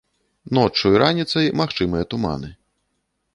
[0.57, 2.51] Ноччу і раніцай магчымыя туманы.